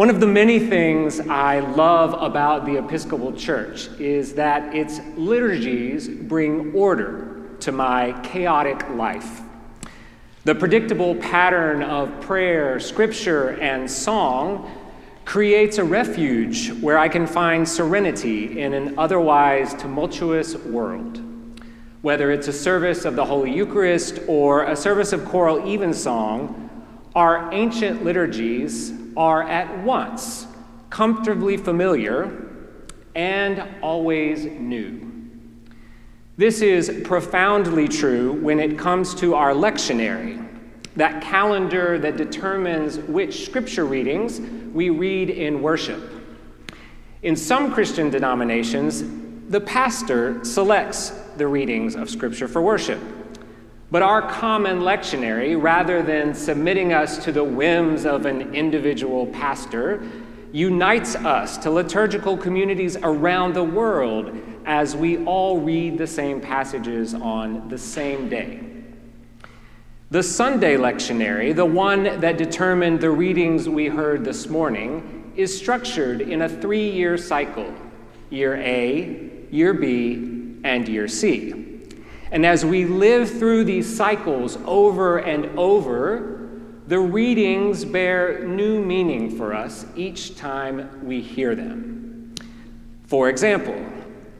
[0.00, 6.08] One of the many things I love about the Episcopal Church is that its liturgies
[6.08, 9.42] bring order to my chaotic life.
[10.44, 14.74] The predictable pattern of prayer, scripture, and song
[15.26, 21.20] creates a refuge where I can find serenity in an otherwise tumultuous world.
[22.00, 26.70] Whether it's a service of the Holy Eucharist or a service of choral evensong,
[27.14, 30.46] our ancient liturgies are at once
[30.90, 32.46] comfortably familiar
[33.14, 35.06] and always new.
[36.36, 40.46] This is profoundly true when it comes to our lectionary,
[40.96, 44.40] that calendar that determines which scripture readings
[44.72, 46.02] we read in worship.
[47.22, 49.04] In some Christian denominations,
[49.50, 53.00] the pastor selects the readings of scripture for worship.
[53.90, 60.02] But our common lectionary, rather than submitting us to the whims of an individual pastor,
[60.52, 67.14] unites us to liturgical communities around the world as we all read the same passages
[67.14, 68.60] on the same day.
[70.12, 76.20] The Sunday lectionary, the one that determined the readings we heard this morning, is structured
[76.20, 77.72] in a three year cycle
[78.28, 81.69] year A, year B, and year C.
[82.32, 86.48] And as we live through these cycles over and over,
[86.86, 92.34] the readings bear new meaning for us each time we hear them.
[93.04, 93.84] For example,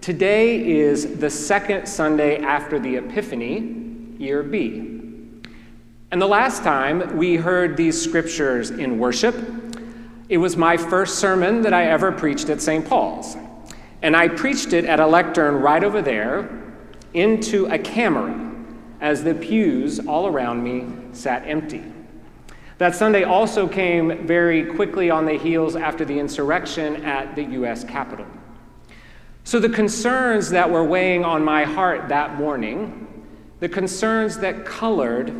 [0.00, 4.98] today is the second Sunday after the Epiphany, year B.
[6.12, 9.34] And the last time we heard these scriptures in worship,
[10.28, 12.86] it was my first sermon that I ever preached at St.
[12.86, 13.36] Paul's.
[14.02, 16.69] And I preached it at a lectern right over there
[17.14, 18.50] into a camera
[19.00, 21.82] as the pews all around me sat empty.
[22.78, 27.84] That Sunday also came very quickly on the heels after the insurrection at the U.S.
[27.84, 28.26] Capitol.
[29.44, 33.24] So, the concerns that were weighing on my heart that morning,
[33.58, 35.34] the concerns that colored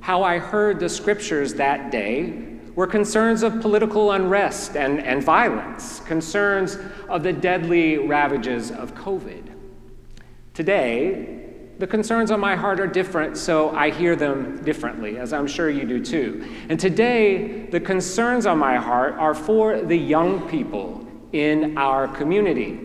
[0.00, 6.00] how I heard the scriptures that day, were concerns of political unrest and, and violence,
[6.00, 6.76] concerns
[7.08, 9.53] of the deadly ravages of COVID.
[10.54, 11.40] Today,
[11.80, 15.68] the concerns on my heart are different, so I hear them differently, as I'm sure
[15.68, 16.48] you do too.
[16.68, 22.78] And today, the concerns on my heart are for the young people in our community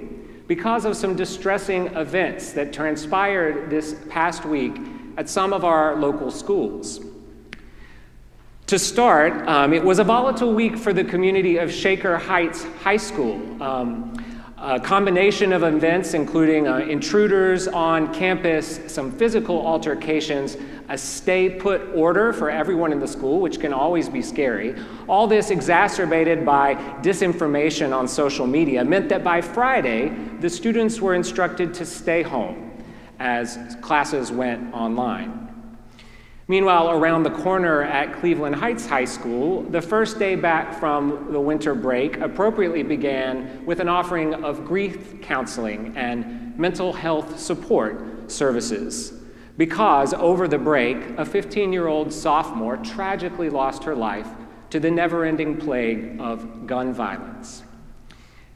[0.47, 4.75] because of some distressing events that transpired this past week
[5.17, 7.01] at some of our local schools.
[8.65, 12.97] To start, um, it was a volatile week for the community of Shaker Heights High
[12.97, 13.61] School.
[13.61, 14.25] Um,
[14.61, 20.57] a combination of events, including uh, intruders on campus, some physical altercations,
[20.89, 24.75] a stay put order for everyone in the school, which can always be scary.
[25.07, 30.09] All this exacerbated by disinformation on social media meant that by Friday,
[30.39, 32.71] the students were instructed to stay home
[33.19, 35.48] as classes went online.
[36.49, 41.39] Meanwhile, around the corner at Cleveland Heights High School, the first day back from the
[41.39, 49.13] winter break appropriately began with an offering of grief counseling and mental health support services.
[49.57, 54.29] Because over the break, a 15 year old sophomore tragically lost her life
[54.71, 57.61] to the never ending plague of gun violence.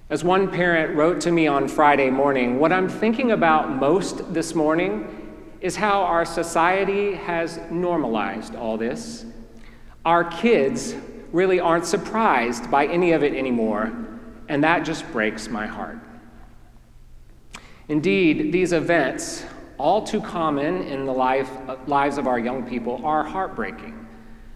[0.10, 4.56] As one parent wrote to me on Friday morning, what I'm thinking about most this
[4.56, 5.23] morning
[5.64, 9.26] is how our society has normalized all this.
[10.04, 10.94] Our kids
[11.32, 13.94] really aren't surprised by any of it anymore,
[14.50, 16.00] and that just breaks my heart.
[17.88, 19.46] Indeed, these events,
[19.78, 21.50] all too common in the life,
[21.88, 24.06] lives of our young people, are heartbreaking.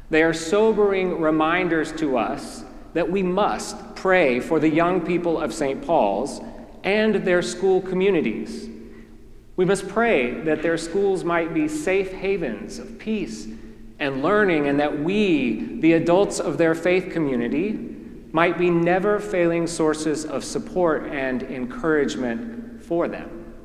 [0.10, 5.54] They are sobering reminders to us that we must pray for the young people of
[5.54, 5.82] St.
[5.86, 6.42] Paul's
[6.84, 8.70] and their school communities
[9.58, 13.48] we must pray that their schools might be safe havens of peace
[14.00, 17.96] and learning, and that we, the adults of their faith community,
[18.32, 23.56] might be never failing sources of support and encouragement for them.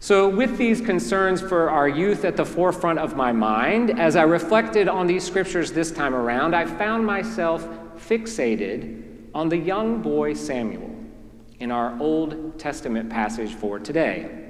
[0.00, 4.22] So, with these concerns for our youth at the forefront of my mind, as I
[4.22, 7.64] reflected on these scriptures this time around, I found myself
[7.96, 10.92] fixated on the young boy Samuel
[11.60, 14.47] in our Old Testament passage for today.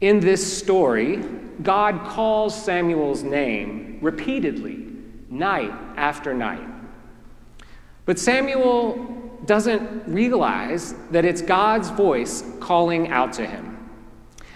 [0.00, 1.16] In this story,
[1.62, 4.86] God calls Samuel's name repeatedly,
[5.28, 6.66] night after night.
[8.04, 13.90] But Samuel doesn't realize that it's God's voice calling out to him.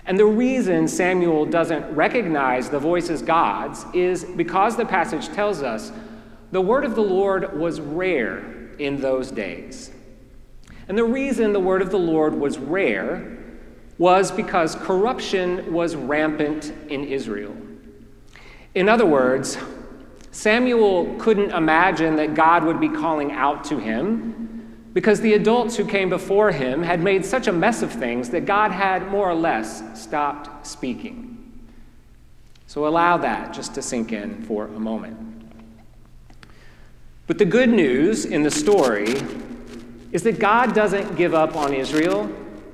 [0.06, 5.62] And the reason Samuel doesn't recognize the voice as God's is because the passage tells
[5.62, 5.92] us
[6.50, 9.90] the word of the Lord was rare in those days.
[10.88, 13.38] And the reason the word of the Lord was rare
[14.02, 17.56] was because corruption was rampant in Israel.
[18.74, 19.56] In other words,
[20.32, 25.84] Samuel couldn't imagine that God would be calling out to him because the adults who
[25.84, 29.36] came before him had made such a mess of things that God had more or
[29.36, 31.62] less stopped speaking.
[32.66, 35.16] So allow that just to sink in for a moment.
[37.28, 39.14] But the good news in the story
[40.10, 42.28] is that God doesn't give up on Israel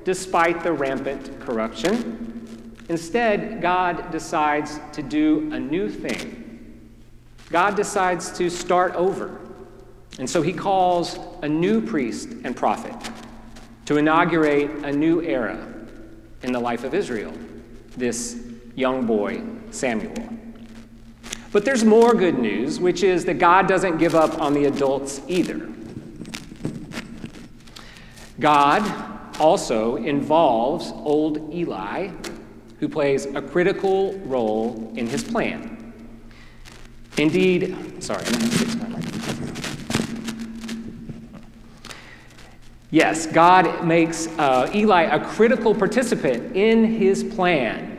[0.09, 2.75] despite the rampant corruption.
[2.89, 6.81] Instead, God decides to do a new thing.
[7.51, 9.39] God decides to start over.
[10.17, 12.95] And so he calls a new priest and prophet
[13.85, 15.63] to inaugurate a new era
[16.41, 17.31] in the life of Israel,
[17.95, 18.41] this
[18.73, 20.27] young boy, Samuel.
[21.51, 25.21] But there's more good news, which is that God doesn't give up on the adults
[25.27, 25.69] either.
[28.39, 29.08] God
[29.39, 32.09] also involves old Eli,
[32.79, 35.93] who plays a critical role in his plan.
[37.17, 38.23] Indeed, sorry.
[42.91, 47.97] Yes, God makes uh, Eli a critical participant in his plan.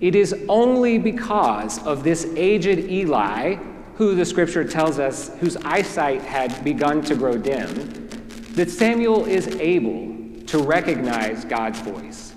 [0.00, 3.56] It is only because of this aged Eli,
[3.96, 8.08] who the scripture tells us whose eyesight had begun to grow dim,
[8.52, 10.17] that Samuel is able
[10.48, 12.34] to recognize God's voice.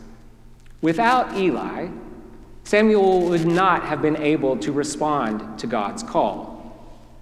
[0.82, 1.88] Without Eli,
[2.64, 6.78] Samuel would not have been able to respond to God's call.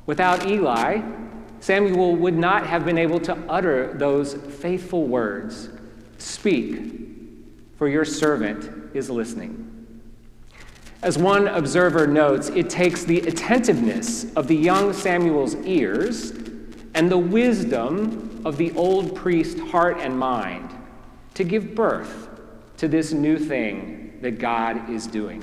[0.05, 1.01] Without Eli,
[1.59, 5.69] Samuel would not have been able to utter those faithful words
[6.17, 6.81] Speak,
[7.77, 9.65] for your servant is listening.
[11.01, 16.31] As one observer notes, it takes the attentiveness of the young Samuel's ears
[16.93, 20.68] and the wisdom of the old priest's heart and mind
[21.39, 22.27] to give birth
[22.75, 25.41] to this new thing that God is doing.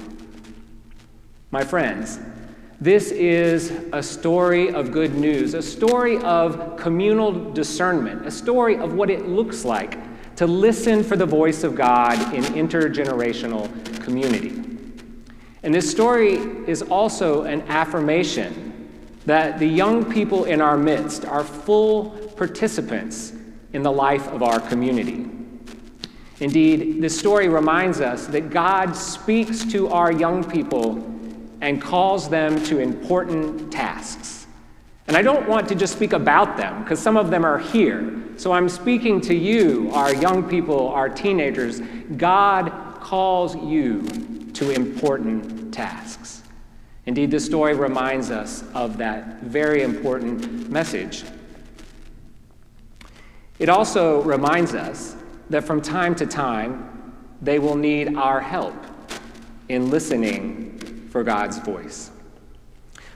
[1.50, 2.20] My friends,
[2.82, 8.92] this is a story of good news, a story of communal discernment, a story of
[8.92, 9.96] what it looks like
[10.36, 13.70] to listen for the voice of God in intergenerational
[14.02, 14.48] community.
[15.62, 16.34] And this story
[16.68, 18.90] is also an affirmation
[19.24, 23.32] that the young people in our midst are full participants
[23.72, 25.30] in the life of our community.
[26.40, 31.02] Indeed, this story reminds us that God speaks to our young people
[31.62, 34.46] and calls them to important tasks.
[35.08, 38.22] And I don't want to just speak about them, because some of them are here.
[38.36, 41.80] So I'm speaking to you, our young people, our teenagers.
[42.16, 44.02] God calls you
[44.52, 46.42] to important tasks.
[47.06, 51.24] Indeed, this story reminds us of that very important message.
[53.58, 55.16] It also reminds us
[55.50, 58.74] that from time to time, they will need our help
[59.68, 62.10] in listening for God's voice.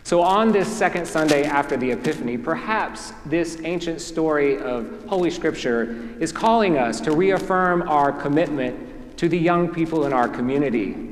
[0.03, 6.17] So, on this second Sunday after the Epiphany, perhaps this ancient story of Holy Scripture
[6.19, 11.11] is calling us to reaffirm our commitment to the young people in our community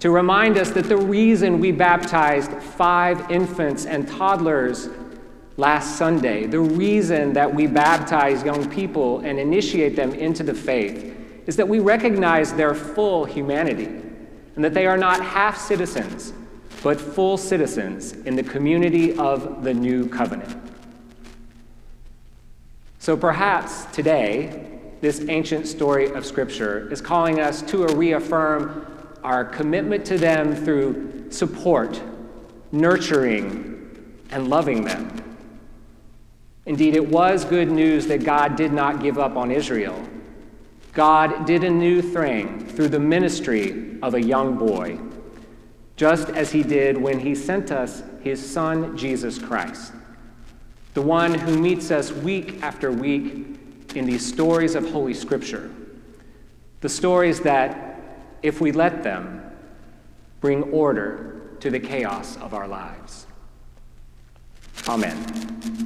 [0.00, 4.88] to remind us that the reason we baptized five infants and toddlers
[5.56, 11.14] last Sunday, the reason that we baptize young people and initiate them into the faith,
[11.46, 16.32] is that we recognize their full humanity and that they are not half citizens,
[16.82, 20.56] but full citizens in the community of the new covenant.
[22.98, 28.86] So perhaps today, this ancient story of Scripture is calling us to reaffirm
[29.22, 32.00] our commitment to them through support,
[32.72, 33.74] nurturing,
[34.30, 35.25] and loving them.
[36.66, 40.04] Indeed, it was good news that God did not give up on Israel.
[40.92, 44.98] God did a new thing through the ministry of a young boy,
[45.94, 49.92] just as he did when he sent us his son, Jesus Christ,
[50.94, 53.58] the one who meets us week after week
[53.94, 55.70] in these stories of Holy Scripture,
[56.80, 58.00] the stories that
[58.42, 59.42] if we let them,
[60.40, 63.26] bring order to the chaos of our lives.
[64.88, 65.85] Amen.